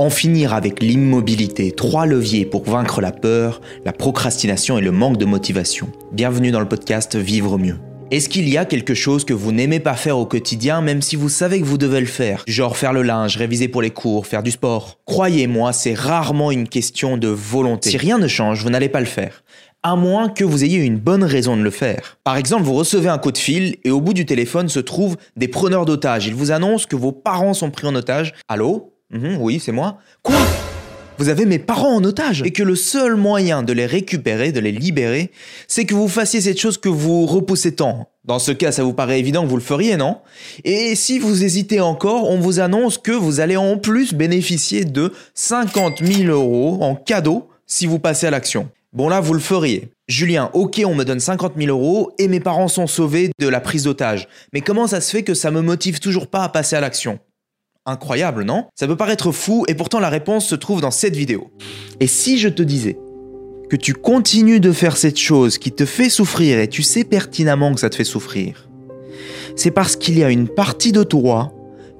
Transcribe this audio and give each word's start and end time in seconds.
En 0.00 0.10
finir 0.10 0.54
avec 0.54 0.80
l'immobilité, 0.80 1.72
trois 1.72 2.06
leviers 2.06 2.46
pour 2.46 2.62
vaincre 2.62 3.00
la 3.00 3.10
peur, 3.10 3.60
la 3.84 3.92
procrastination 3.92 4.78
et 4.78 4.80
le 4.80 4.92
manque 4.92 5.16
de 5.16 5.24
motivation. 5.24 5.88
Bienvenue 6.12 6.52
dans 6.52 6.60
le 6.60 6.68
podcast 6.68 7.16
Vivre 7.16 7.58
mieux. 7.58 7.78
Est-ce 8.12 8.28
qu'il 8.28 8.48
y 8.48 8.56
a 8.56 8.64
quelque 8.64 8.94
chose 8.94 9.24
que 9.24 9.32
vous 9.32 9.50
n'aimez 9.50 9.80
pas 9.80 9.94
faire 9.94 10.16
au 10.16 10.24
quotidien 10.24 10.82
même 10.82 11.02
si 11.02 11.16
vous 11.16 11.28
savez 11.28 11.60
que 11.60 11.64
vous 11.64 11.78
devez 11.78 11.98
le 11.98 12.06
faire? 12.06 12.44
Genre 12.46 12.76
faire 12.76 12.92
le 12.92 13.02
linge, 13.02 13.36
réviser 13.36 13.66
pour 13.66 13.82
les 13.82 13.90
cours, 13.90 14.28
faire 14.28 14.44
du 14.44 14.52
sport? 14.52 15.00
Croyez-moi, 15.04 15.72
c'est 15.72 15.94
rarement 15.94 16.52
une 16.52 16.68
question 16.68 17.16
de 17.16 17.26
volonté. 17.26 17.90
Si 17.90 17.96
rien 17.96 18.18
ne 18.18 18.28
change, 18.28 18.62
vous 18.62 18.70
n'allez 18.70 18.88
pas 18.88 19.00
le 19.00 19.06
faire 19.06 19.42
à 19.84 19.94
moins 19.94 20.28
que 20.28 20.42
vous 20.42 20.64
ayez 20.64 20.78
une 20.78 20.98
bonne 20.98 21.22
raison 21.22 21.56
de 21.56 21.62
le 21.62 21.70
faire. 21.70 22.18
Par 22.24 22.36
exemple, 22.36 22.64
vous 22.64 22.74
recevez 22.74 23.08
un 23.08 23.18
coup 23.18 23.30
de 23.30 23.38
fil 23.38 23.76
et 23.84 23.92
au 23.92 24.00
bout 24.00 24.12
du 24.12 24.26
téléphone 24.26 24.68
se 24.68 24.80
trouvent 24.80 25.16
des 25.36 25.46
preneurs 25.46 25.86
d'otages. 25.86 26.26
Ils 26.26 26.34
vous 26.34 26.50
annoncent 26.50 26.86
que 26.88 26.96
vos 26.96 27.12
parents 27.12 27.54
sont 27.54 27.70
pris 27.70 27.86
en 27.86 27.94
otage. 27.94 28.34
Allô? 28.48 28.97
Mhm, 29.10 29.38
oui, 29.40 29.60
c'est 29.64 29.72
moi. 29.72 29.98
Quoi? 30.22 30.36
Vous 31.18 31.28
avez 31.28 31.46
mes 31.46 31.58
parents 31.58 31.96
en 31.96 32.04
otage? 32.04 32.42
Et 32.44 32.52
que 32.52 32.62
le 32.62 32.76
seul 32.76 33.16
moyen 33.16 33.64
de 33.64 33.72
les 33.72 33.86
récupérer, 33.86 34.52
de 34.52 34.60
les 34.60 34.70
libérer, 34.70 35.32
c'est 35.66 35.84
que 35.84 35.94
vous 35.94 36.06
fassiez 36.06 36.40
cette 36.40 36.60
chose 36.60 36.78
que 36.78 36.88
vous 36.88 37.26
repoussez 37.26 37.74
tant. 37.74 38.08
Dans 38.24 38.38
ce 38.38 38.52
cas, 38.52 38.70
ça 38.70 38.84
vous 38.84 38.92
paraît 38.92 39.18
évident 39.18 39.42
que 39.42 39.48
vous 39.48 39.56
le 39.56 39.62
feriez, 39.62 39.96
non? 39.96 40.18
Et 40.64 40.94
si 40.94 41.18
vous 41.18 41.42
hésitez 41.42 41.80
encore, 41.80 42.30
on 42.30 42.38
vous 42.38 42.60
annonce 42.60 42.98
que 42.98 43.10
vous 43.10 43.40
allez 43.40 43.56
en 43.56 43.78
plus 43.78 44.14
bénéficier 44.14 44.84
de 44.84 45.12
50 45.34 46.04
000 46.04 46.30
euros 46.30 46.78
en 46.82 46.94
cadeau 46.94 47.48
si 47.66 47.86
vous 47.86 47.98
passez 47.98 48.26
à 48.26 48.30
l'action. 48.30 48.68
Bon 48.92 49.08
là, 49.08 49.20
vous 49.20 49.34
le 49.34 49.40
feriez. 49.40 49.88
Julien, 50.06 50.50
ok, 50.52 50.82
on 50.84 50.94
me 50.94 51.04
donne 51.04 51.20
50 51.20 51.54
000 51.58 51.68
euros 51.68 52.12
et 52.18 52.28
mes 52.28 52.40
parents 52.40 52.68
sont 52.68 52.86
sauvés 52.86 53.30
de 53.38 53.48
la 53.48 53.60
prise 53.60 53.84
d'otage. 53.84 54.28
Mais 54.52 54.60
comment 54.60 54.86
ça 54.86 55.00
se 55.00 55.10
fait 55.10 55.24
que 55.24 55.34
ça 55.34 55.50
me 55.50 55.62
motive 55.62 55.98
toujours 55.98 56.28
pas 56.28 56.44
à 56.44 56.48
passer 56.48 56.76
à 56.76 56.80
l'action? 56.80 57.18
Incroyable, 57.88 58.44
non? 58.44 58.66
Ça 58.74 58.86
peut 58.86 58.96
paraître 58.96 59.32
fou 59.32 59.64
et 59.66 59.74
pourtant 59.74 59.98
la 59.98 60.10
réponse 60.10 60.46
se 60.46 60.54
trouve 60.54 60.82
dans 60.82 60.90
cette 60.90 61.16
vidéo. 61.16 61.50
Et 62.00 62.06
si 62.06 62.36
je 62.36 62.50
te 62.50 62.62
disais 62.62 62.98
que 63.70 63.76
tu 63.76 63.94
continues 63.94 64.60
de 64.60 64.72
faire 64.72 64.98
cette 64.98 65.16
chose 65.16 65.56
qui 65.56 65.72
te 65.72 65.86
fait 65.86 66.10
souffrir 66.10 66.58
et 66.58 66.68
tu 66.68 66.82
sais 66.82 67.02
pertinemment 67.02 67.72
que 67.72 67.80
ça 67.80 67.88
te 67.88 67.96
fait 67.96 68.04
souffrir, 68.04 68.68
c'est 69.56 69.70
parce 69.70 69.96
qu'il 69.96 70.18
y 70.18 70.22
a 70.22 70.28
une 70.28 70.48
partie 70.48 70.92
de 70.92 71.02
toi 71.02 71.54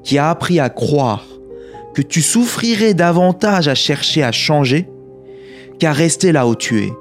qui 0.05 0.19
a 0.19 0.28
appris 0.28 0.61
à 0.61 0.69
croire 0.69 1.25
que 1.94 2.03
tu 2.03 2.20
souffrirais 2.20 2.92
davantage 2.92 3.66
à 3.66 3.75
chercher 3.75 4.22
à 4.22 4.31
changer 4.31 4.91
qu'à 5.78 5.92
rester 5.92 6.33
là 6.33 6.47
où 6.47 6.55
tu 6.55 6.83
es. 6.83 6.92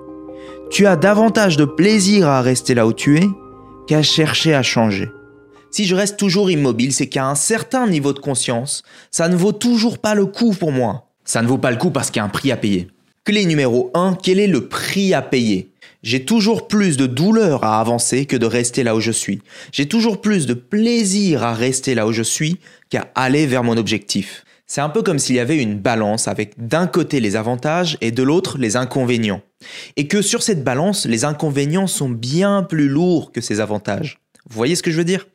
Tu 0.71 0.87
as 0.87 0.95
davantage 0.95 1.57
de 1.57 1.65
plaisir 1.65 2.29
à 2.29 2.41
rester 2.41 2.73
là 2.73 2.87
où 2.87 2.93
tu 2.93 3.17
es 3.17 3.27
qu'à 3.85 4.01
chercher 4.01 4.53
à 4.53 4.63
changer. 4.63 5.09
Si 5.71 5.85
je 5.85 5.95
reste 5.95 6.17
toujours 6.17 6.49
immobile, 6.49 6.93
c'est 6.93 7.07
qu'à 7.07 7.27
un 7.27 7.35
certain 7.35 7.87
niveau 7.87 8.13
de 8.13 8.19
conscience, 8.19 8.83
ça 9.11 9.27
ne 9.29 9.35
vaut 9.35 9.51
toujours 9.51 9.99
pas 9.99 10.15
le 10.15 10.25
coup 10.25 10.53
pour 10.53 10.71
moi. 10.71 11.09
Ça 11.25 11.41
ne 11.41 11.47
vaut 11.47 11.57
pas 11.57 11.71
le 11.71 11.77
coup 11.77 11.91
parce 11.91 12.09
qu'il 12.09 12.19
y 12.19 12.21
a 12.21 12.25
un 12.25 12.29
prix 12.29 12.51
à 12.51 12.57
payer. 12.57 12.87
Clé 13.25 13.45
numéro 13.45 13.91
1, 13.93 14.17
quel 14.23 14.39
est 14.39 14.47
le 14.47 14.67
prix 14.69 15.13
à 15.13 15.21
payer? 15.21 15.71
J'ai 16.03 16.23
toujours 16.23 16.67
plus 16.67 16.95
de 16.95 17.05
douleur 17.05 17.65
à 17.65 17.81
avancer 17.81 18.25
que 18.25 18.37
de 18.37 18.45
rester 18.45 18.83
là 18.83 18.95
où 18.95 19.01
je 19.01 19.11
suis. 19.11 19.41
J'ai 19.73 19.87
toujours 19.87 20.21
plus 20.21 20.45
de 20.45 20.53
plaisir 20.53 21.43
à 21.43 21.53
rester 21.53 21.95
là 21.95 22.07
où 22.07 22.13
je 22.13 22.23
suis 22.23 22.59
qu'à 22.89 23.11
aller 23.15 23.45
vers 23.45 23.63
mon 23.63 23.75
objectif. 23.75 24.45
C'est 24.67 24.81
un 24.81 24.89
peu 24.89 25.01
comme 25.01 25.19
s'il 25.19 25.35
y 25.35 25.39
avait 25.39 25.61
une 25.61 25.77
balance 25.77 26.27
avec 26.27 26.53
d'un 26.57 26.87
côté 26.87 27.19
les 27.19 27.35
avantages 27.35 27.97
et 27.99 28.11
de 28.11 28.23
l'autre 28.23 28.57
les 28.57 28.77
inconvénients. 28.77 29.41
Et 29.95 30.07
que 30.07 30.21
sur 30.21 30.43
cette 30.43 30.63
balance, 30.63 31.05
les 31.05 31.25
inconvénients 31.25 31.87
sont 31.87 32.09
bien 32.09 32.63
plus 32.63 32.87
lourds 32.87 33.31
que 33.31 33.41
ces 33.41 33.59
avantages. 33.59 34.19
Vous 34.49 34.55
voyez 34.55 34.75
ce 34.75 34.83
que 34.83 34.91
je 34.91 34.97
veux 34.97 35.03
dire? 35.03 35.27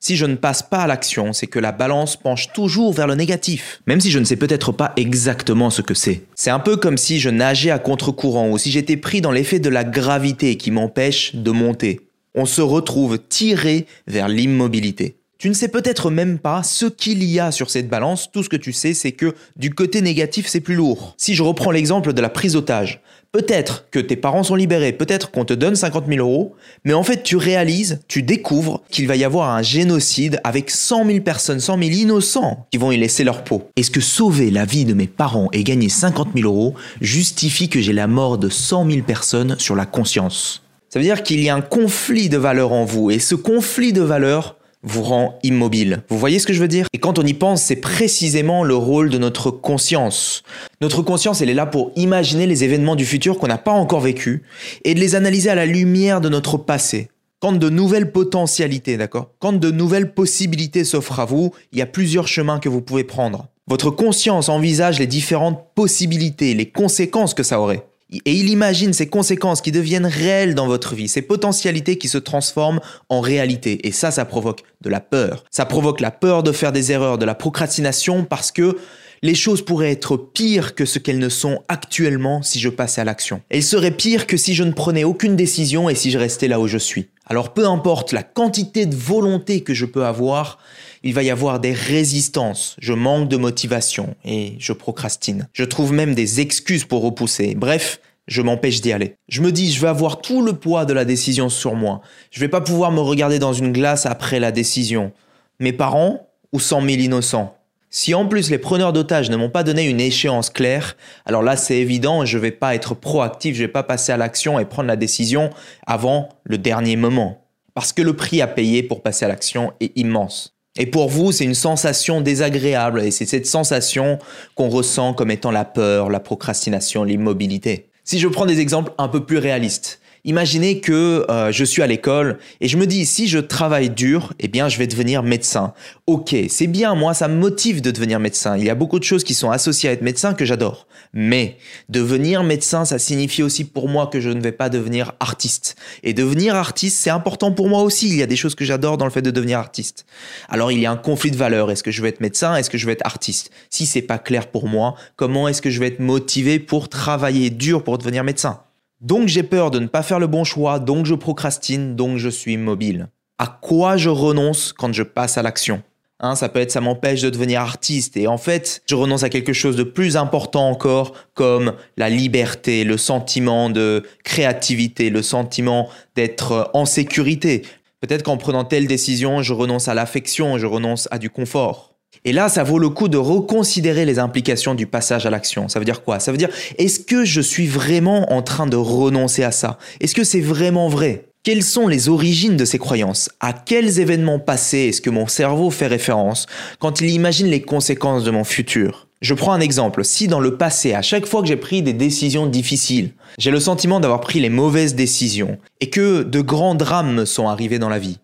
Si 0.00 0.16
je 0.16 0.26
ne 0.26 0.36
passe 0.36 0.62
pas 0.62 0.78
à 0.78 0.86
l'action, 0.86 1.32
c'est 1.32 1.46
que 1.46 1.58
la 1.58 1.72
balance 1.72 2.16
penche 2.16 2.52
toujours 2.52 2.92
vers 2.92 3.06
le 3.06 3.14
négatif, 3.14 3.80
même 3.86 4.00
si 4.00 4.10
je 4.10 4.18
ne 4.18 4.24
sais 4.24 4.36
peut-être 4.36 4.72
pas 4.72 4.92
exactement 4.96 5.70
ce 5.70 5.82
que 5.82 5.94
c'est. 5.94 6.22
C'est 6.34 6.50
un 6.50 6.58
peu 6.58 6.76
comme 6.76 6.98
si 6.98 7.18
je 7.18 7.30
nageais 7.30 7.70
à 7.70 7.78
contre-courant 7.78 8.50
ou 8.50 8.58
si 8.58 8.70
j'étais 8.70 8.96
pris 8.96 9.20
dans 9.20 9.32
l'effet 9.32 9.58
de 9.58 9.68
la 9.68 9.84
gravité 9.84 10.56
qui 10.56 10.70
m'empêche 10.70 11.34
de 11.34 11.50
monter. 11.50 12.00
On 12.34 12.46
se 12.46 12.60
retrouve 12.60 13.18
tiré 13.18 13.86
vers 14.06 14.28
l'immobilité. 14.28 15.16
Tu 15.38 15.50
ne 15.50 15.54
sais 15.54 15.68
peut-être 15.68 16.10
même 16.10 16.38
pas 16.38 16.62
ce 16.62 16.86
qu'il 16.86 17.22
y 17.22 17.38
a 17.40 17.52
sur 17.52 17.68
cette 17.68 17.90
balance, 17.90 18.30
tout 18.32 18.42
ce 18.42 18.48
que 18.48 18.56
tu 18.56 18.72
sais 18.72 18.94
c'est 18.94 19.12
que 19.12 19.34
du 19.56 19.70
côté 19.70 20.00
négatif 20.00 20.46
c'est 20.46 20.60
plus 20.60 20.74
lourd. 20.74 21.14
Si 21.18 21.34
je 21.34 21.42
reprends 21.42 21.70
l'exemple 21.70 22.14
de 22.14 22.22
la 22.22 22.30
prise 22.30 22.54
d'otage, 22.54 23.02
Peut-être 23.32 23.86
que 23.90 23.98
tes 23.98 24.16
parents 24.16 24.42
sont 24.42 24.54
libérés, 24.54 24.92
peut-être 24.92 25.30
qu'on 25.30 25.44
te 25.44 25.52
donne 25.52 25.76
50 25.76 26.06
000 26.08 26.26
euros, 26.26 26.54
mais 26.84 26.94
en 26.94 27.02
fait 27.02 27.22
tu 27.22 27.36
réalises, 27.36 28.00
tu 28.08 28.22
découvres 28.22 28.82
qu'il 28.90 29.06
va 29.06 29.16
y 29.16 29.24
avoir 29.24 29.50
un 29.50 29.62
génocide 29.62 30.40
avec 30.44 30.70
100 30.70 31.06
000 31.06 31.20
personnes, 31.20 31.60
100 31.60 31.78
000 31.78 31.90
innocents 31.90 32.66
qui 32.70 32.78
vont 32.78 32.92
y 32.92 32.96
laisser 32.96 33.24
leur 33.24 33.44
peau. 33.44 33.68
Est-ce 33.76 33.90
que 33.90 34.00
sauver 34.00 34.50
la 34.50 34.64
vie 34.64 34.84
de 34.84 34.94
mes 34.94 35.06
parents 35.06 35.48
et 35.52 35.64
gagner 35.64 35.88
50 35.88 36.28
000 36.34 36.46
euros 36.48 36.74
justifie 37.00 37.68
que 37.68 37.80
j'ai 37.80 37.92
la 37.92 38.06
mort 38.06 38.38
de 38.38 38.48
100 38.48 38.90
000 38.90 39.02
personnes 39.02 39.56
sur 39.58 39.76
la 39.76 39.86
conscience? 39.86 40.62
Ça 40.88 40.98
veut 40.98 41.04
dire 41.04 41.22
qu'il 41.22 41.42
y 41.42 41.50
a 41.50 41.54
un 41.54 41.60
conflit 41.60 42.28
de 42.28 42.38
valeurs 42.38 42.72
en 42.72 42.84
vous, 42.84 43.10
et 43.10 43.18
ce 43.18 43.34
conflit 43.34 43.92
de 43.92 44.02
valeurs 44.02 44.55
vous 44.82 45.02
rend 45.02 45.38
immobile. 45.42 46.02
Vous 46.08 46.18
voyez 46.18 46.38
ce 46.38 46.46
que 46.46 46.52
je 46.52 46.60
veux 46.60 46.68
dire? 46.68 46.86
Et 46.92 46.98
quand 46.98 47.18
on 47.18 47.24
y 47.24 47.34
pense, 47.34 47.62
c'est 47.62 47.76
précisément 47.76 48.62
le 48.62 48.76
rôle 48.76 49.10
de 49.10 49.18
notre 49.18 49.50
conscience. 49.50 50.42
Notre 50.80 51.02
conscience, 51.02 51.40
elle 51.40 51.50
est 51.50 51.54
là 51.54 51.66
pour 51.66 51.92
imaginer 51.96 52.46
les 52.46 52.64
événements 52.64 52.96
du 52.96 53.04
futur 53.04 53.38
qu'on 53.38 53.48
n'a 53.48 53.58
pas 53.58 53.72
encore 53.72 54.00
vécu 54.00 54.42
et 54.84 54.94
de 54.94 55.00
les 55.00 55.14
analyser 55.14 55.50
à 55.50 55.54
la 55.54 55.66
lumière 55.66 56.20
de 56.20 56.28
notre 56.28 56.56
passé. 56.56 57.08
Quand 57.40 57.52
de 57.52 57.68
nouvelles 57.68 58.12
potentialités, 58.12 58.96
d'accord? 58.96 59.30
Quand 59.40 59.52
de 59.52 59.70
nouvelles 59.70 60.14
possibilités 60.14 60.84
s'offrent 60.84 61.20
à 61.20 61.26
vous, 61.26 61.52
il 61.72 61.78
y 61.78 61.82
a 61.82 61.86
plusieurs 61.86 62.28
chemins 62.28 62.60
que 62.60 62.68
vous 62.68 62.80
pouvez 62.80 63.04
prendre. 63.04 63.48
Votre 63.68 63.90
conscience 63.90 64.48
envisage 64.48 64.98
les 64.98 65.06
différentes 65.06 65.60
possibilités, 65.74 66.54
les 66.54 66.70
conséquences 66.70 67.34
que 67.34 67.42
ça 67.42 67.60
aurait. 67.60 67.84
Et 68.10 68.32
il 68.32 68.50
imagine 68.50 68.92
ces 68.92 69.08
conséquences 69.08 69.60
qui 69.60 69.72
deviennent 69.72 70.06
réelles 70.06 70.54
dans 70.54 70.66
votre 70.66 70.94
vie, 70.94 71.08
ces 71.08 71.22
potentialités 71.22 71.98
qui 71.98 72.08
se 72.08 72.18
transforment 72.18 72.80
en 73.08 73.20
réalité. 73.20 73.86
Et 73.86 73.92
ça, 73.92 74.10
ça 74.10 74.24
provoque 74.24 74.62
de 74.80 74.90
la 74.90 75.00
peur. 75.00 75.44
Ça 75.50 75.64
provoque 75.64 76.00
la 76.00 76.12
peur 76.12 76.42
de 76.42 76.52
faire 76.52 76.72
des 76.72 76.92
erreurs, 76.92 77.18
de 77.18 77.24
la 77.24 77.34
procrastination, 77.34 78.24
parce 78.24 78.52
que 78.52 78.76
les 79.22 79.34
choses 79.34 79.64
pourraient 79.64 79.90
être 79.90 80.16
pires 80.16 80.74
que 80.74 80.84
ce 80.84 80.98
qu'elles 80.98 81.18
ne 81.18 81.28
sont 81.28 81.62
actuellement 81.68 82.42
si 82.42 82.60
je 82.60 82.68
passais 82.68 83.00
à 83.00 83.04
l'action. 83.04 83.42
Elles 83.48 83.62
seraient 83.62 83.90
pires 83.90 84.26
que 84.26 84.36
si 84.36 84.54
je 84.54 84.62
ne 84.62 84.72
prenais 84.72 85.04
aucune 85.04 85.36
décision 85.36 85.88
et 85.88 85.94
si 85.94 86.10
je 86.10 86.18
restais 86.18 86.48
là 86.48 86.60
où 86.60 86.66
je 86.66 86.78
suis. 86.78 87.08
Alors 87.26 87.54
peu 87.54 87.66
importe 87.66 88.12
la 88.12 88.22
quantité 88.22 88.86
de 88.86 88.94
volonté 88.94 89.62
que 89.62 89.74
je 89.74 89.84
peux 89.84 90.04
avoir, 90.04 90.58
il 91.06 91.14
va 91.14 91.22
y 91.22 91.30
avoir 91.30 91.60
des 91.60 91.72
résistances. 91.72 92.76
Je 92.80 92.92
manque 92.92 93.28
de 93.28 93.36
motivation 93.36 94.16
et 94.24 94.54
je 94.58 94.72
procrastine. 94.72 95.48
Je 95.52 95.64
trouve 95.64 95.92
même 95.92 96.14
des 96.14 96.40
excuses 96.40 96.84
pour 96.84 97.02
repousser. 97.02 97.54
Bref, 97.54 98.00
je 98.26 98.42
m'empêche 98.42 98.80
d'y 98.80 98.92
aller. 98.92 99.14
Je 99.28 99.40
me 99.40 99.52
dis, 99.52 99.72
je 99.72 99.80
vais 99.80 99.88
avoir 99.88 100.20
tout 100.20 100.42
le 100.42 100.54
poids 100.54 100.84
de 100.84 100.92
la 100.92 101.04
décision 101.04 101.48
sur 101.48 101.74
moi. 101.74 102.00
Je 102.32 102.40
vais 102.40 102.48
pas 102.48 102.60
pouvoir 102.60 102.90
me 102.90 103.00
regarder 103.00 103.38
dans 103.38 103.52
une 103.52 103.72
glace 103.72 104.04
après 104.04 104.40
la 104.40 104.50
décision. 104.50 105.12
Mes 105.60 105.72
parents 105.72 106.28
ou 106.52 106.58
100 106.58 106.80
000 106.82 107.02
innocents? 107.02 107.56
Si 107.88 108.12
en 108.12 108.26
plus 108.26 108.50
les 108.50 108.58
preneurs 108.58 108.92
d'otages 108.92 109.30
ne 109.30 109.36
m'ont 109.36 109.48
pas 109.48 109.62
donné 109.62 109.84
une 109.84 110.00
échéance 110.00 110.50
claire, 110.50 110.96
alors 111.24 111.42
là 111.42 111.56
c'est 111.56 111.78
évident, 111.78 112.24
je 112.24 112.36
vais 112.36 112.50
pas 112.50 112.74
être 112.74 112.94
proactif, 112.94 113.54
je 113.54 113.62
vais 113.62 113.68
pas 113.68 113.84
passer 113.84 114.10
à 114.10 114.16
l'action 114.16 114.58
et 114.58 114.64
prendre 114.64 114.88
la 114.88 114.96
décision 114.96 115.50
avant 115.86 116.28
le 116.42 116.58
dernier 116.58 116.96
moment. 116.96 117.46
Parce 117.74 117.92
que 117.92 118.02
le 118.02 118.16
prix 118.16 118.42
à 118.42 118.48
payer 118.48 118.82
pour 118.82 119.02
passer 119.02 119.24
à 119.24 119.28
l'action 119.28 119.72
est 119.80 119.96
immense. 119.96 120.55
Et 120.78 120.86
pour 120.86 121.08
vous, 121.08 121.32
c'est 121.32 121.44
une 121.44 121.54
sensation 121.54 122.20
désagréable 122.20 123.02
et 123.02 123.10
c'est 123.10 123.26
cette 123.26 123.46
sensation 123.46 124.18
qu'on 124.54 124.68
ressent 124.68 125.14
comme 125.14 125.30
étant 125.30 125.50
la 125.50 125.64
peur, 125.64 126.10
la 126.10 126.20
procrastination, 126.20 127.04
l'immobilité. 127.04 127.86
Si 128.04 128.18
je 128.18 128.28
prends 128.28 128.46
des 128.46 128.60
exemples 128.60 128.92
un 128.98 129.08
peu 129.08 129.24
plus 129.24 129.38
réalistes, 129.38 130.00
Imaginez 130.26 130.80
que 130.80 131.24
euh, 131.30 131.52
je 131.52 131.64
suis 131.64 131.82
à 131.82 131.86
l'école 131.86 132.38
et 132.60 132.66
je 132.66 132.76
me 132.76 132.84
dis 132.88 133.06
si 133.06 133.28
je 133.28 133.38
travaille 133.38 133.90
dur, 133.90 134.32
eh 134.40 134.48
bien 134.48 134.68
je 134.68 134.76
vais 134.76 134.88
devenir 134.88 135.22
médecin. 135.22 135.72
Ok, 136.08 136.34
c'est 136.48 136.66
bien, 136.66 136.96
moi 136.96 137.14
ça 137.14 137.28
me 137.28 137.36
motive 137.36 137.80
de 137.80 137.92
devenir 137.92 138.18
médecin. 138.18 138.56
Il 138.56 138.64
y 138.64 138.70
a 138.70 138.74
beaucoup 138.74 138.98
de 138.98 139.04
choses 139.04 139.22
qui 139.22 139.34
sont 139.34 139.52
associées 139.52 139.88
à 139.88 139.92
être 139.92 140.02
médecin 140.02 140.34
que 140.34 140.44
j'adore. 140.44 140.88
Mais 141.14 141.58
devenir 141.88 142.42
médecin, 142.42 142.84
ça 142.84 142.98
signifie 142.98 143.44
aussi 143.44 143.62
pour 143.62 143.88
moi 143.88 144.08
que 144.08 144.18
je 144.18 144.30
ne 144.30 144.40
vais 144.40 144.50
pas 144.50 144.68
devenir 144.68 145.12
artiste. 145.20 145.76
Et 146.02 146.12
devenir 146.12 146.56
artiste, 146.56 146.98
c'est 146.98 147.10
important 147.10 147.52
pour 147.52 147.68
moi 147.68 147.82
aussi. 147.82 148.08
Il 148.08 148.16
y 148.16 148.22
a 148.22 148.26
des 148.26 148.34
choses 148.34 148.56
que 148.56 148.64
j'adore 148.64 148.98
dans 148.98 149.04
le 149.04 149.12
fait 149.12 149.22
de 149.22 149.30
devenir 149.30 149.60
artiste. 149.60 150.06
Alors 150.48 150.72
il 150.72 150.80
y 150.80 150.86
a 150.86 150.90
un 150.90 150.96
conflit 150.96 151.30
de 151.30 151.36
valeurs. 151.36 151.70
Est-ce 151.70 151.84
que 151.84 151.92
je 151.92 152.02
vais 152.02 152.08
être 152.08 152.20
médecin? 152.20 152.56
Est-ce 152.56 152.68
que 152.68 152.78
je 152.78 152.86
vais 152.86 152.92
être 152.94 153.06
artiste? 153.06 153.52
Si 153.70 153.86
c'est 153.86 154.02
pas 154.02 154.18
clair 154.18 154.48
pour 154.48 154.66
moi, 154.66 154.96
comment 155.14 155.46
est-ce 155.46 155.62
que 155.62 155.70
je 155.70 155.78
vais 155.78 155.86
être 155.86 156.00
motivé 156.00 156.58
pour 156.58 156.88
travailler 156.88 157.50
dur 157.50 157.84
pour 157.84 157.96
devenir 157.96 158.24
médecin? 158.24 158.65
Donc 159.06 159.28
j'ai 159.28 159.44
peur 159.44 159.70
de 159.70 159.78
ne 159.78 159.86
pas 159.86 160.02
faire 160.02 160.18
le 160.18 160.26
bon 160.26 160.42
choix, 160.42 160.80
donc 160.80 161.06
je 161.06 161.14
procrastine, 161.14 161.94
donc 161.94 162.18
je 162.18 162.28
suis 162.28 162.54
immobile. 162.54 163.06
À 163.38 163.46
quoi 163.46 163.96
je 163.96 164.08
renonce 164.08 164.72
quand 164.72 164.92
je 164.92 165.04
passe 165.04 165.38
à 165.38 165.42
l'action? 165.42 165.80
Hein, 166.18 166.34
Ça 166.34 166.48
peut 166.48 166.58
être 166.58 166.72
ça 166.72 166.80
m'empêche 166.80 167.22
de 167.22 167.30
devenir 167.30 167.60
artiste 167.60 168.16
et 168.16 168.26
en 168.26 168.36
fait 168.36 168.82
je 168.88 168.96
renonce 168.96 169.22
à 169.22 169.28
quelque 169.28 169.52
chose 169.52 169.76
de 169.76 169.84
plus 169.84 170.16
important 170.16 170.68
encore 170.68 171.12
comme 171.34 171.74
la 171.96 172.10
liberté, 172.10 172.82
le 172.82 172.96
sentiment 172.96 173.70
de 173.70 174.02
créativité, 174.24 175.08
le 175.08 175.22
sentiment 175.22 175.88
d'être 176.16 176.70
en 176.74 176.84
sécurité. 176.84 177.62
Peut-être 178.00 178.24
qu'en 178.24 178.38
prenant 178.38 178.64
telle 178.64 178.88
décision 178.88 179.40
je 179.40 179.52
renonce 179.52 179.86
à 179.86 179.94
l'affection, 179.94 180.58
je 180.58 180.66
renonce 180.66 181.06
à 181.12 181.18
du 181.18 181.30
confort. 181.30 181.95
Et 182.26 182.32
là, 182.32 182.48
ça 182.48 182.64
vaut 182.64 182.80
le 182.80 182.88
coup 182.88 183.06
de 183.06 183.16
reconsidérer 183.16 184.04
les 184.04 184.18
implications 184.18 184.74
du 184.74 184.88
passage 184.88 185.26
à 185.26 185.30
l'action. 185.30 185.68
Ça 185.68 185.78
veut 185.78 185.84
dire 185.84 186.02
quoi? 186.02 186.18
Ça 186.18 186.32
veut 186.32 186.38
dire, 186.38 186.50
est-ce 186.76 186.98
que 186.98 187.24
je 187.24 187.40
suis 187.40 187.68
vraiment 187.68 188.32
en 188.32 188.42
train 188.42 188.66
de 188.66 188.76
renoncer 188.76 189.44
à 189.44 189.52
ça? 189.52 189.78
Est-ce 190.00 190.16
que 190.16 190.24
c'est 190.24 190.40
vraiment 190.40 190.88
vrai? 190.88 191.28
Quelles 191.44 191.62
sont 191.62 191.86
les 191.86 192.08
origines 192.08 192.56
de 192.56 192.64
ces 192.64 192.78
croyances? 192.78 193.30
À 193.38 193.52
quels 193.52 194.00
événements 194.00 194.40
passés 194.40 194.88
est-ce 194.88 195.00
que 195.00 195.08
mon 195.08 195.28
cerveau 195.28 195.70
fait 195.70 195.86
référence 195.86 196.46
quand 196.80 197.00
il 197.00 197.10
imagine 197.10 197.46
les 197.46 197.62
conséquences 197.62 198.24
de 198.24 198.32
mon 198.32 198.42
futur? 198.42 199.06
Je 199.22 199.32
prends 199.32 199.52
un 199.52 199.60
exemple. 199.60 200.04
Si 200.04 200.26
dans 200.26 200.40
le 200.40 200.56
passé, 200.56 200.94
à 200.94 201.02
chaque 201.02 201.26
fois 201.26 201.42
que 201.42 201.46
j'ai 201.46 201.54
pris 201.54 201.80
des 201.82 201.92
décisions 201.92 202.46
difficiles, 202.46 203.12
j'ai 203.38 203.52
le 203.52 203.60
sentiment 203.60 204.00
d'avoir 204.00 204.20
pris 204.20 204.40
les 204.40 204.50
mauvaises 204.50 204.96
décisions 204.96 205.58
et 205.80 205.90
que 205.90 206.24
de 206.24 206.40
grands 206.40 206.74
drames 206.74 207.14
me 207.14 207.24
sont 207.24 207.46
arrivés 207.46 207.78
dans 207.78 207.88
la 207.88 208.00
vie, 208.00 208.18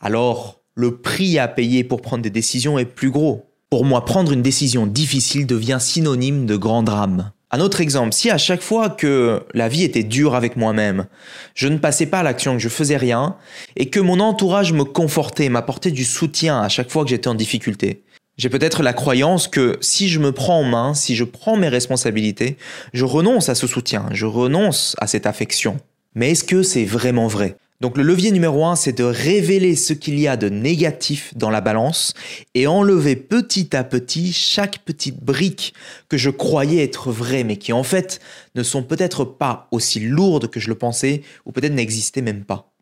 alors 0.00 0.63
le 0.74 0.96
prix 0.96 1.38
à 1.38 1.48
payer 1.48 1.84
pour 1.84 2.02
prendre 2.02 2.22
des 2.22 2.30
décisions 2.30 2.78
est 2.78 2.84
plus 2.84 3.10
gros. 3.10 3.46
Pour 3.70 3.84
moi, 3.84 4.04
prendre 4.04 4.32
une 4.32 4.42
décision 4.42 4.86
difficile 4.86 5.46
devient 5.46 5.78
synonyme 5.80 6.46
de 6.46 6.56
grand 6.56 6.82
drame. 6.82 7.30
Un 7.50 7.60
autre 7.60 7.80
exemple, 7.80 8.12
si 8.12 8.30
à 8.30 8.38
chaque 8.38 8.62
fois 8.62 8.90
que 8.90 9.42
la 9.54 9.68
vie 9.68 9.84
était 9.84 10.02
dure 10.02 10.34
avec 10.34 10.56
moi-même, 10.56 11.06
je 11.54 11.68
ne 11.68 11.78
passais 11.78 12.06
pas 12.06 12.20
à 12.20 12.22
l'action, 12.24 12.54
que 12.54 12.62
je 12.62 12.68
faisais 12.68 12.96
rien, 12.96 13.36
et 13.76 13.90
que 13.90 14.00
mon 14.00 14.18
entourage 14.18 14.72
me 14.72 14.82
confortait, 14.82 15.48
m'apportait 15.48 15.92
du 15.92 16.04
soutien 16.04 16.60
à 16.60 16.68
chaque 16.68 16.90
fois 16.90 17.04
que 17.04 17.10
j'étais 17.10 17.28
en 17.28 17.34
difficulté, 17.34 18.02
j'ai 18.36 18.48
peut-être 18.48 18.82
la 18.82 18.92
croyance 18.92 19.46
que 19.46 19.78
si 19.80 20.08
je 20.08 20.18
me 20.18 20.32
prends 20.32 20.58
en 20.58 20.64
main, 20.64 20.94
si 20.94 21.14
je 21.14 21.22
prends 21.22 21.56
mes 21.56 21.68
responsabilités, 21.68 22.56
je 22.92 23.04
renonce 23.04 23.48
à 23.48 23.54
ce 23.54 23.68
soutien, 23.68 24.06
je 24.10 24.26
renonce 24.26 24.96
à 24.98 25.06
cette 25.06 25.26
affection. 25.26 25.78
Mais 26.16 26.32
est-ce 26.32 26.42
que 26.42 26.64
c'est 26.64 26.84
vraiment 26.84 27.28
vrai? 27.28 27.56
Donc 27.84 27.98
le 27.98 28.02
levier 28.02 28.30
numéro 28.30 28.64
un, 28.64 28.76
c'est 28.76 28.94
de 28.94 29.04
révéler 29.04 29.76
ce 29.76 29.92
qu'il 29.92 30.18
y 30.18 30.26
a 30.26 30.38
de 30.38 30.48
négatif 30.48 31.34
dans 31.36 31.50
la 31.50 31.60
balance 31.60 32.14
et 32.54 32.66
enlever 32.66 33.14
petit 33.14 33.76
à 33.76 33.84
petit 33.84 34.32
chaque 34.32 34.78
petite 34.86 35.22
brique 35.22 35.74
que 36.08 36.16
je 36.16 36.30
croyais 36.30 36.82
être 36.82 37.12
vraie, 37.12 37.44
mais 37.44 37.58
qui 37.58 37.74
en 37.74 37.82
fait 37.82 38.20
ne 38.54 38.62
sont 38.62 38.84
peut-être 38.84 39.26
pas 39.26 39.68
aussi 39.70 40.00
lourdes 40.00 40.48
que 40.48 40.60
je 40.60 40.70
le 40.70 40.76
pensais 40.76 41.20
ou 41.44 41.52
peut-être 41.52 41.74
n'existaient 41.74 42.22
même 42.22 42.44
pas. 42.44 42.72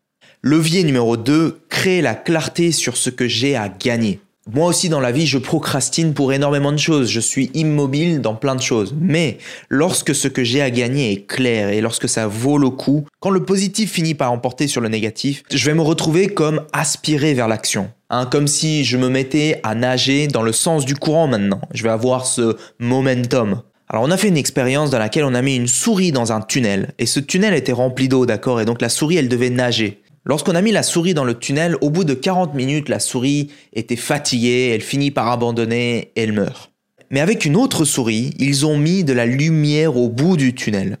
Levier 0.41 0.85
numéro 0.85 1.17
2, 1.17 1.59
créer 1.67 2.01
la 2.01 2.15
clarté 2.15 2.71
sur 2.71 2.95
ce 2.95 3.09
que 3.09 3.27
j'ai 3.27 3.57
à 3.57 3.67
gagner. 3.67 4.21
Moi 4.51 4.67
aussi 4.67 4.89
dans 4.89 4.99
la 4.99 5.13
vie, 5.13 5.25
je 5.25 5.37
procrastine 5.37 6.13
pour 6.13 6.33
énormément 6.33 6.73
de 6.73 6.77
choses, 6.77 7.09
je 7.09 7.21
suis 7.21 7.49
immobile 7.53 8.19
dans 8.19 8.35
plein 8.35 8.55
de 8.55 8.61
choses. 8.61 8.93
Mais 8.99 9.37
lorsque 9.69 10.13
ce 10.13 10.27
que 10.27 10.43
j'ai 10.43 10.61
à 10.61 10.69
gagner 10.69 11.13
est 11.13 11.25
clair 11.25 11.69
et 11.69 11.79
lorsque 11.79 12.09
ça 12.09 12.27
vaut 12.27 12.57
le 12.57 12.69
coup, 12.69 13.05
quand 13.21 13.29
le 13.29 13.45
positif 13.45 13.93
finit 13.93 14.15
par 14.15 14.33
emporter 14.33 14.67
sur 14.67 14.81
le 14.81 14.89
négatif, 14.89 15.43
je 15.49 15.65
vais 15.65 15.73
me 15.73 15.81
retrouver 15.81 16.27
comme 16.27 16.61
aspiré 16.73 17.33
vers 17.33 17.47
l'action. 17.47 17.89
Hein, 18.09 18.25
comme 18.25 18.47
si 18.47 18.83
je 18.83 18.97
me 18.97 19.07
mettais 19.07 19.61
à 19.63 19.75
nager 19.75 20.27
dans 20.27 20.43
le 20.43 20.51
sens 20.51 20.83
du 20.85 20.95
courant 20.95 21.27
maintenant. 21.27 21.61
Je 21.73 21.83
vais 21.83 21.89
avoir 21.89 22.25
ce 22.25 22.57
momentum. 22.79 23.61
Alors 23.87 24.03
on 24.03 24.11
a 24.11 24.17
fait 24.17 24.27
une 24.27 24.37
expérience 24.37 24.89
dans 24.89 24.99
laquelle 24.99 25.23
on 25.23 25.35
a 25.35 25.41
mis 25.41 25.55
une 25.55 25.67
souris 25.67 26.11
dans 26.11 26.31
un 26.31 26.41
tunnel 26.41 26.93
et 26.99 27.05
ce 27.05 27.19
tunnel 27.19 27.53
était 27.53 27.71
rempli 27.71 28.09
d'eau, 28.09 28.25
d'accord? 28.25 28.59
Et 28.59 28.65
donc 28.65 28.81
la 28.81 28.89
souris 28.89 29.17
elle 29.17 29.29
devait 29.29 29.49
nager. 29.49 30.02
Lorsqu'on 30.25 30.55
a 30.55 30.61
mis 30.61 30.71
la 30.71 30.83
souris 30.83 31.13
dans 31.13 31.25
le 31.25 31.37
tunnel, 31.37 31.75
au 31.81 31.89
bout 31.89 32.05
de 32.05 32.13
40 32.13 32.53
minutes, 32.53 32.87
la 32.87 32.99
souris 32.99 33.49
était 33.73 33.97
fatiguée, 33.97 34.69
elle 34.73 34.81
finit 34.81 35.11
par 35.11 35.27
abandonner 35.29 36.11
elle 36.15 36.31
meurt. 36.31 36.71
Mais 37.11 37.19
avec 37.19 37.45
une 37.45 37.57
autre 37.57 37.85
souris, 37.85 38.33
ils 38.39 38.65
ont 38.65 38.77
mis 38.77 39.03
de 39.03 39.13
la 39.13 39.25
lumière 39.25 39.97
au 39.97 40.09
bout 40.09 40.37
du 40.37 40.55
tunnel. 40.55 40.97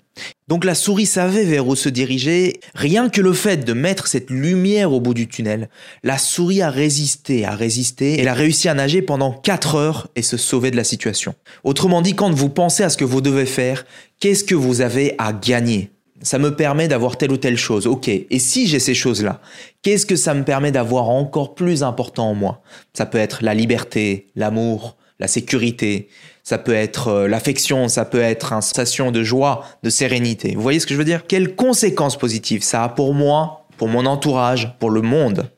Donc 0.47 0.65
la 0.65 0.75
souris 0.75 1.05
savait 1.05 1.45
vers 1.45 1.65
où 1.67 1.75
se 1.75 1.89
diriger. 1.89 2.59
Rien 2.75 3.09
que 3.09 3.21
le 3.21 3.33
fait 3.33 3.65
de 3.65 3.73
mettre 3.73 4.05
cette 4.07 4.29
lumière 4.29 4.91
au 4.91 4.99
bout 4.99 5.13
du 5.13 5.27
tunnel, 5.27 5.69
la 6.03 6.17
souris 6.17 6.61
a 6.61 6.69
résisté, 6.69 7.45
a 7.45 7.55
résisté, 7.55 8.19
elle 8.19 8.27
a 8.27 8.35
réussi 8.35 8.69
à 8.69 8.75
nager 8.75 9.01
pendant 9.01 9.31
4 9.31 9.75
heures 9.75 10.07
et 10.15 10.21
se 10.21 10.37
sauver 10.37 10.69
de 10.69 10.75
la 10.75 10.83
situation. 10.83 11.33
Autrement 11.63 12.01
dit, 12.01 12.13
quand 12.13 12.31
vous 12.31 12.49
pensez 12.49 12.83
à 12.83 12.89
ce 12.89 12.97
que 12.97 13.05
vous 13.05 13.21
devez 13.21 13.47
faire, 13.47 13.85
qu'est-ce 14.19 14.43
que 14.43 14.53
vous 14.53 14.81
avez 14.81 15.15
à 15.17 15.33
gagner? 15.33 15.92
Ça 16.23 16.39
me 16.39 16.55
permet 16.55 16.87
d'avoir 16.87 17.17
telle 17.17 17.31
ou 17.31 17.37
telle 17.37 17.57
chose. 17.57 17.85
Ok, 17.85 18.07
et 18.07 18.39
si 18.39 18.65
j'ai 18.65 18.79
ces 18.79 18.95
choses-là, 18.95 19.41
qu'est-ce 19.81 20.05
que 20.05 20.15
ça 20.15 20.33
me 20.33 20.43
permet 20.43 20.71
d'avoir 20.71 21.09
encore 21.09 21.53
plus 21.53 21.83
important 21.83 22.29
en 22.29 22.33
moi? 22.33 22.61
Ça 22.93 23.05
peut 23.05 23.17
être 23.17 23.43
la 23.43 23.53
liberté, 23.53 24.27
l'amour, 24.35 24.97
la 25.19 25.27
sécurité, 25.27 26.07
ça 26.43 26.57
peut 26.57 26.73
être 26.73 27.07
euh, 27.09 27.27
l'affection, 27.27 27.87
ça 27.87 28.05
peut 28.05 28.21
être 28.21 28.53
une 28.53 28.61
sensation 28.61 29.11
de 29.11 29.23
joie, 29.23 29.65
de 29.83 29.89
sérénité. 29.89 30.55
Vous 30.55 30.61
voyez 30.61 30.79
ce 30.79 30.87
que 30.87 30.93
je 30.93 30.99
veux 30.99 31.05
dire? 31.05 31.27
Quelles 31.27 31.55
conséquences 31.55 32.17
positives 32.17 32.63
ça 32.63 32.83
a 32.83 32.89
pour 32.89 33.13
moi, 33.13 33.67
pour 33.77 33.87
mon 33.87 34.05
entourage, 34.05 34.75
pour 34.79 34.89
le 34.89 35.01
monde? 35.01 35.49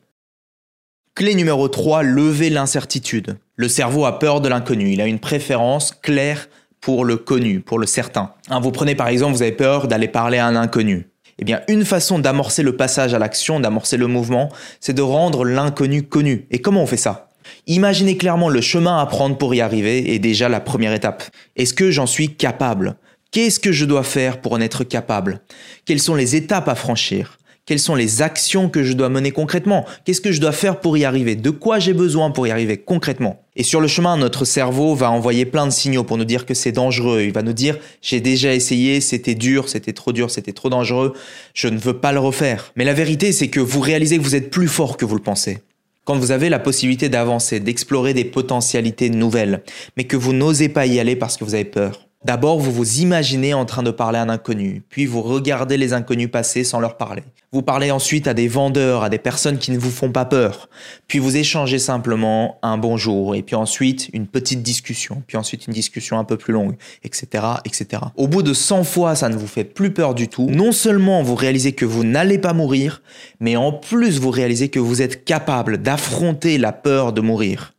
Clé 1.14 1.34
numéro 1.34 1.68
3, 1.68 2.02
lever 2.02 2.50
l'incertitude. 2.50 3.38
Le 3.54 3.68
cerveau 3.68 4.04
a 4.04 4.18
peur 4.18 4.40
de 4.40 4.48
l'inconnu, 4.48 4.92
il 4.92 5.00
a 5.00 5.06
une 5.06 5.18
préférence 5.18 5.92
claire 5.92 6.48
pour 6.86 7.04
le 7.04 7.16
connu, 7.16 7.58
pour 7.58 7.80
le 7.80 7.86
certain. 7.86 8.30
Hein, 8.48 8.60
vous 8.60 8.70
prenez 8.70 8.94
par 8.94 9.08
exemple, 9.08 9.34
vous 9.34 9.42
avez 9.42 9.50
peur 9.50 9.88
d'aller 9.88 10.06
parler 10.06 10.38
à 10.38 10.46
un 10.46 10.54
inconnu. 10.54 11.08
Eh 11.40 11.44
bien, 11.44 11.62
une 11.66 11.84
façon 11.84 12.20
d'amorcer 12.20 12.62
le 12.62 12.76
passage 12.76 13.12
à 13.12 13.18
l'action, 13.18 13.58
d'amorcer 13.58 13.96
le 13.96 14.06
mouvement, 14.06 14.52
c'est 14.78 14.92
de 14.92 15.02
rendre 15.02 15.44
l'inconnu 15.44 16.04
connu. 16.04 16.46
Et 16.52 16.60
comment 16.60 16.84
on 16.84 16.86
fait 16.86 16.96
ça? 16.96 17.30
Imaginez 17.66 18.16
clairement 18.16 18.48
le 18.48 18.60
chemin 18.60 19.00
à 19.00 19.06
prendre 19.06 19.36
pour 19.36 19.52
y 19.52 19.60
arriver 19.60 20.14
est 20.14 20.20
déjà 20.20 20.48
la 20.48 20.60
première 20.60 20.92
étape. 20.92 21.24
Est-ce 21.56 21.74
que 21.74 21.90
j'en 21.90 22.06
suis 22.06 22.36
capable? 22.36 22.94
Qu'est-ce 23.32 23.58
que 23.58 23.72
je 23.72 23.84
dois 23.84 24.04
faire 24.04 24.40
pour 24.40 24.52
en 24.52 24.60
être 24.60 24.84
capable? 24.84 25.40
Quelles 25.86 25.98
sont 25.98 26.14
les 26.14 26.36
étapes 26.36 26.68
à 26.68 26.76
franchir? 26.76 27.36
Quelles 27.66 27.80
sont 27.80 27.96
les 27.96 28.22
actions 28.22 28.68
que 28.68 28.84
je 28.84 28.92
dois 28.92 29.08
mener 29.08 29.32
concrètement? 29.32 29.84
Qu'est-ce 30.04 30.20
que 30.20 30.30
je 30.30 30.40
dois 30.40 30.52
faire 30.52 30.78
pour 30.78 30.96
y 30.96 31.04
arriver? 31.04 31.34
De 31.34 31.50
quoi 31.50 31.80
j'ai 31.80 31.92
besoin 31.94 32.30
pour 32.30 32.46
y 32.46 32.52
arriver 32.52 32.78
concrètement? 32.78 33.42
Et 33.56 33.64
sur 33.64 33.80
le 33.80 33.88
chemin, 33.88 34.16
notre 34.16 34.44
cerveau 34.44 34.94
va 34.94 35.10
envoyer 35.10 35.44
plein 35.44 35.66
de 35.66 35.72
signaux 35.72 36.04
pour 36.04 36.16
nous 36.16 36.24
dire 36.24 36.46
que 36.46 36.54
c'est 36.54 36.70
dangereux. 36.70 37.22
Il 37.22 37.32
va 37.32 37.42
nous 37.42 37.52
dire 37.52 37.76
j'ai 38.00 38.20
déjà 38.20 38.54
essayé, 38.54 39.00
c'était 39.00 39.34
dur, 39.34 39.68
c'était 39.68 39.92
trop 39.92 40.12
dur, 40.12 40.30
c'était 40.30 40.52
trop 40.52 40.70
dangereux, 40.70 41.14
je 41.54 41.66
ne 41.66 41.76
veux 41.78 41.98
pas 41.98 42.12
le 42.12 42.20
refaire. 42.20 42.72
Mais 42.76 42.84
la 42.84 42.94
vérité, 42.94 43.32
c'est 43.32 43.48
que 43.48 43.60
vous 43.60 43.80
réalisez 43.80 44.18
que 44.18 44.22
vous 44.22 44.36
êtes 44.36 44.50
plus 44.50 44.68
fort 44.68 44.96
que 44.96 45.04
vous 45.04 45.16
le 45.16 45.22
pensez. 45.22 45.58
Quand 46.04 46.16
vous 46.16 46.30
avez 46.30 46.50
la 46.50 46.60
possibilité 46.60 47.08
d'avancer, 47.08 47.58
d'explorer 47.58 48.14
des 48.14 48.24
potentialités 48.24 49.10
nouvelles, 49.10 49.64
mais 49.96 50.04
que 50.04 50.16
vous 50.16 50.32
n'osez 50.32 50.68
pas 50.68 50.86
y 50.86 51.00
aller 51.00 51.16
parce 51.16 51.36
que 51.36 51.42
vous 51.42 51.54
avez 51.54 51.64
peur, 51.64 52.05
D'abord, 52.26 52.58
vous 52.58 52.72
vous 52.72 53.02
imaginez 53.02 53.54
en 53.54 53.64
train 53.66 53.84
de 53.84 53.92
parler 53.92 54.18
à 54.18 54.22
un 54.22 54.28
inconnu, 54.28 54.82
puis 54.88 55.06
vous 55.06 55.22
regardez 55.22 55.76
les 55.76 55.92
inconnus 55.92 56.28
passer 56.28 56.64
sans 56.64 56.80
leur 56.80 56.96
parler. 56.96 57.22
Vous 57.52 57.62
parlez 57.62 57.92
ensuite 57.92 58.26
à 58.26 58.34
des 58.34 58.48
vendeurs, 58.48 59.04
à 59.04 59.10
des 59.10 59.18
personnes 59.18 59.58
qui 59.58 59.70
ne 59.70 59.78
vous 59.78 59.92
font 59.92 60.10
pas 60.10 60.24
peur, 60.24 60.68
puis 61.06 61.20
vous 61.20 61.36
échangez 61.36 61.78
simplement 61.78 62.58
un 62.62 62.78
bonjour, 62.78 63.36
et 63.36 63.42
puis 63.42 63.54
ensuite 63.54 64.10
une 64.12 64.26
petite 64.26 64.64
discussion, 64.64 65.22
puis 65.24 65.36
ensuite 65.36 65.68
une 65.68 65.72
discussion 65.72 66.18
un 66.18 66.24
peu 66.24 66.36
plus 66.36 66.52
longue, 66.52 66.74
etc., 67.04 67.44
etc. 67.64 68.02
Au 68.16 68.26
bout 68.26 68.42
de 68.42 68.54
100 68.54 68.82
fois, 68.82 69.14
ça 69.14 69.28
ne 69.28 69.36
vous 69.36 69.46
fait 69.46 69.62
plus 69.62 69.92
peur 69.94 70.12
du 70.12 70.26
tout. 70.26 70.48
Non 70.50 70.72
seulement 70.72 71.22
vous 71.22 71.36
réalisez 71.36 71.74
que 71.74 71.84
vous 71.84 72.02
n'allez 72.02 72.38
pas 72.38 72.54
mourir, 72.54 73.02
mais 73.38 73.54
en 73.54 73.70
plus 73.70 74.18
vous 74.18 74.30
réalisez 74.30 74.68
que 74.68 74.80
vous 74.80 75.00
êtes 75.00 75.24
capable 75.24 75.78
d'affronter 75.78 76.58
la 76.58 76.72
peur 76.72 77.12
de 77.12 77.20
mourir. 77.20 77.74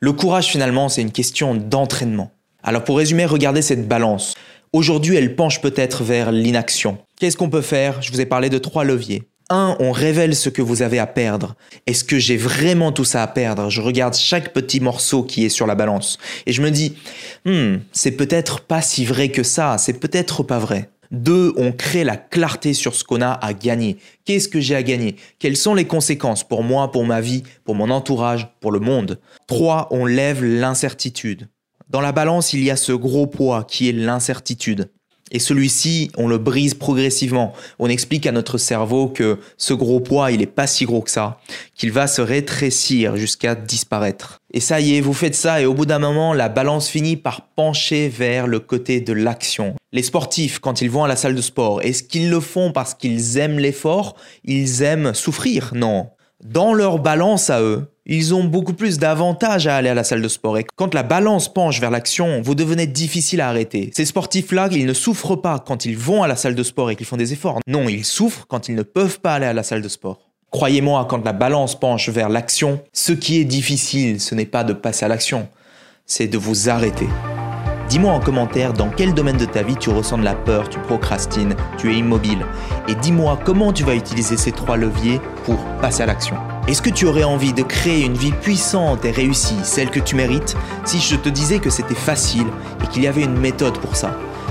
Le 0.00 0.14
courage 0.14 0.46
finalement, 0.46 0.88
c'est 0.88 1.02
une 1.02 1.12
question 1.12 1.54
d'entraînement. 1.54 2.30
Alors 2.66 2.82
pour 2.82 2.98
résumer, 2.98 3.26
regardez 3.26 3.62
cette 3.62 3.86
balance. 3.86 4.34
Aujourd'hui, 4.72 5.14
elle 5.14 5.36
penche 5.36 5.60
peut-être 5.60 6.02
vers 6.02 6.32
l'inaction. 6.32 6.98
Qu'est-ce 7.20 7.36
qu'on 7.36 7.48
peut 7.48 7.60
faire? 7.60 8.02
Je 8.02 8.10
vous 8.10 8.20
ai 8.20 8.26
parlé 8.26 8.50
de 8.50 8.58
trois 8.58 8.82
leviers. 8.82 9.22
Un, 9.48 9.76
on 9.78 9.92
révèle 9.92 10.34
ce 10.34 10.48
que 10.48 10.62
vous 10.62 10.82
avez 10.82 10.98
à 10.98 11.06
perdre. 11.06 11.54
Est-ce 11.86 12.02
que 12.02 12.18
j'ai 12.18 12.36
vraiment 12.36 12.90
tout 12.90 13.04
ça 13.04 13.22
à 13.22 13.28
perdre? 13.28 13.70
Je 13.70 13.80
regarde 13.80 14.14
chaque 14.14 14.52
petit 14.52 14.80
morceau 14.80 15.22
qui 15.22 15.44
est 15.44 15.48
sur 15.48 15.68
la 15.68 15.76
balance 15.76 16.18
et 16.44 16.52
je 16.52 16.60
me 16.60 16.72
dis, 16.72 16.96
hmm, 17.44 17.76
c'est 17.92 18.10
peut-être 18.10 18.62
pas 18.62 18.82
si 18.82 19.04
vrai 19.04 19.28
que 19.28 19.44
ça, 19.44 19.78
c'est 19.78 20.00
peut-être 20.00 20.42
pas 20.42 20.58
vrai. 20.58 20.90
Deux, 21.12 21.54
on 21.56 21.70
crée 21.70 22.02
la 22.02 22.16
clarté 22.16 22.74
sur 22.74 22.96
ce 22.96 23.04
qu'on 23.04 23.22
a 23.22 23.30
à 23.30 23.52
gagner. 23.52 23.98
Qu'est-ce 24.24 24.48
que 24.48 24.58
j'ai 24.58 24.74
à 24.74 24.82
gagner? 24.82 25.14
Quelles 25.38 25.56
sont 25.56 25.74
les 25.74 25.84
conséquences 25.84 26.42
pour 26.42 26.64
moi, 26.64 26.90
pour 26.90 27.04
ma 27.04 27.20
vie, 27.20 27.44
pour 27.64 27.76
mon 27.76 27.90
entourage, 27.90 28.48
pour 28.60 28.72
le 28.72 28.80
monde? 28.80 29.20
Trois, 29.46 29.86
on 29.92 30.04
lève 30.04 30.44
l'incertitude. 30.44 31.46
Dans 31.88 32.00
la 32.00 32.10
balance, 32.10 32.52
il 32.52 32.64
y 32.64 32.70
a 32.72 32.76
ce 32.76 32.90
gros 32.90 33.28
poids 33.28 33.62
qui 33.62 33.88
est 33.88 33.92
l'incertitude. 33.92 34.90
Et 35.30 35.38
celui-ci, 35.38 36.10
on 36.16 36.26
le 36.26 36.38
brise 36.38 36.74
progressivement. 36.74 37.52
On 37.78 37.88
explique 37.88 38.26
à 38.26 38.32
notre 38.32 38.58
cerveau 38.58 39.08
que 39.08 39.38
ce 39.56 39.72
gros 39.72 40.00
poids, 40.00 40.32
il 40.32 40.42
est 40.42 40.46
pas 40.46 40.66
si 40.66 40.84
gros 40.84 41.00
que 41.00 41.10
ça, 41.10 41.38
qu'il 41.76 41.92
va 41.92 42.08
se 42.08 42.20
rétrécir 42.22 43.16
jusqu'à 43.16 43.54
disparaître. 43.54 44.40
Et 44.52 44.60
ça 44.60 44.80
y 44.80 44.96
est, 44.96 45.00
vous 45.00 45.12
faites 45.12 45.34
ça 45.36 45.60
et 45.60 45.66
au 45.66 45.74
bout 45.74 45.86
d'un 45.86 46.00
moment, 46.00 46.32
la 46.32 46.48
balance 46.48 46.88
finit 46.88 47.16
par 47.16 47.48
pencher 47.54 48.08
vers 48.08 48.48
le 48.48 48.58
côté 48.58 49.00
de 49.00 49.12
l'action. 49.12 49.74
Les 49.92 50.02
sportifs, 50.02 50.58
quand 50.58 50.80
ils 50.80 50.90
vont 50.90 51.04
à 51.04 51.08
la 51.08 51.16
salle 51.16 51.34
de 51.34 51.40
sport, 51.40 51.82
est-ce 51.82 52.02
qu'ils 52.02 52.30
le 52.30 52.40
font 52.40 52.72
parce 52.72 52.94
qu'ils 52.94 53.38
aiment 53.38 53.58
l'effort? 53.60 54.16
Ils 54.44 54.82
aiment 54.82 55.14
souffrir? 55.14 55.72
Non. 55.74 56.08
Dans 56.44 56.74
leur 56.74 56.98
balance 56.98 57.48
à 57.48 57.62
eux, 57.62 57.86
ils 58.04 58.34
ont 58.34 58.44
beaucoup 58.44 58.74
plus 58.74 58.98
d'avantages 58.98 59.66
à 59.66 59.76
aller 59.76 59.88
à 59.88 59.94
la 59.94 60.04
salle 60.04 60.20
de 60.20 60.28
sport. 60.28 60.58
Et 60.58 60.66
quand 60.76 60.92
la 60.92 61.02
balance 61.02 61.52
penche 61.52 61.80
vers 61.80 61.90
l'action, 61.90 62.42
vous 62.42 62.54
devenez 62.54 62.86
difficile 62.86 63.40
à 63.40 63.48
arrêter. 63.48 63.90
Ces 63.94 64.04
sportifs-là, 64.04 64.68
ils 64.70 64.86
ne 64.86 64.92
souffrent 64.92 65.36
pas 65.36 65.58
quand 65.58 65.86
ils 65.86 65.96
vont 65.96 66.22
à 66.22 66.28
la 66.28 66.36
salle 66.36 66.54
de 66.54 66.62
sport 66.62 66.90
et 66.90 66.96
qu'ils 66.96 67.06
font 67.06 67.16
des 67.16 67.32
efforts. 67.32 67.60
Non, 67.66 67.88
ils 67.88 68.04
souffrent 68.04 68.46
quand 68.46 68.68
ils 68.68 68.74
ne 68.74 68.82
peuvent 68.82 69.20
pas 69.20 69.34
aller 69.34 69.46
à 69.46 69.54
la 69.54 69.62
salle 69.62 69.82
de 69.82 69.88
sport. 69.88 70.18
Croyez-moi, 70.50 71.06
quand 71.08 71.24
la 71.24 71.32
balance 71.32 71.78
penche 71.78 72.08
vers 72.10 72.28
l'action, 72.28 72.80
ce 72.92 73.12
qui 73.12 73.40
est 73.40 73.44
difficile, 73.44 74.20
ce 74.20 74.34
n'est 74.34 74.46
pas 74.46 74.62
de 74.62 74.72
passer 74.72 75.04
à 75.04 75.08
l'action, 75.08 75.48
c'est 76.04 76.28
de 76.28 76.38
vous 76.38 76.68
arrêter. 76.68 77.08
Dis-moi 77.88 78.12
en 78.12 78.20
commentaire 78.20 78.72
dans 78.72 78.88
quel 78.88 79.14
domaine 79.14 79.36
de 79.36 79.44
ta 79.44 79.62
vie 79.62 79.76
tu 79.76 79.90
ressens 79.90 80.18
de 80.18 80.24
la 80.24 80.34
peur, 80.34 80.68
tu 80.68 80.78
procrastines, 80.78 81.54
tu 81.78 81.92
es 81.92 81.98
immobile. 81.98 82.44
Et 82.88 82.94
dis-moi 82.94 83.38
comment 83.44 83.72
tu 83.72 83.84
vas 83.84 83.94
utiliser 83.94 84.36
ces 84.36 84.52
trois 84.52 84.76
leviers 84.76 85.20
pour 85.44 85.58
passer 85.80 86.02
à 86.02 86.06
l'action. 86.06 86.36
Est-ce 86.68 86.82
que 86.82 86.90
tu 86.90 87.06
aurais 87.06 87.24
envie 87.24 87.52
de 87.52 87.62
créer 87.62 88.04
une 88.04 88.16
vie 88.16 88.32
puissante 88.32 89.04
et 89.04 89.10
réussie, 89.10 89.58
celle 89.62 89.90
que 89.90 90.00
tu 90.00 90.16
mérites, 90.16 90.56
si 90.84 90.98
je 90.98 91.16
te 91.16 91.28
disais 91.28 91.60
que 91.60 91.70
c'était 91.70 91.94
facile 91.94 92.46
et 92.82 92.86
qu'il 92.88 93.02
y 93.02 93.06
avait 93.06 93.22
une 93.22 93.38
méthode 93.38 93.78
pour 93.78 93.94
ça 93.94 94.10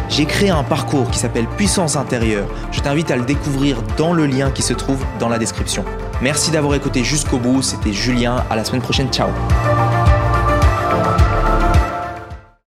j'ai 0.10 0.25
créé 0.25 0.50
un 0.50 0.63
parcours 0.63 1.10
qui 1.10 1.20
s'appelle 1.20 1.48
Puissance 1.58 1.96
intérieure. 1.96 2.48
Je 2.72 2.80
t'invite 2.80 3.12
à 3.12 3.18
le 3.18 3.25
découvrir 3.25 3.77
dans 3.98 4.13
le 4.13 4.25
lien 4.25 4.51
qui 4.51 4.62
se 4.62 4.74
trouve 4.74 5.04
dans 5.20 5.30
la 5.30 5.39
description. 5.39 5.84
Merci 6.22 6.51
d'avoir 6.51 6.75
écouté 6.75 7.04
jusqu'au 7.04 7.38
bout. 7.38 7.62
C'était 7.62 7.94
Julien. 7.94 8.44
À 8.50 8.56
la 8.56 8.63
semaine 8.63 8.82
prochaine. 8.82 9.10
Ciao. 9.10 9.30